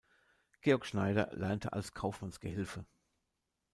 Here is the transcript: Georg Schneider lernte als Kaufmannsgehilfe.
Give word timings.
Georg 0.61 0.87
Schneider 0.87 1.29
lernte 1.31 1.73
als 1.73 1.93
Kaufmannsgehilfe. 1.93 2.85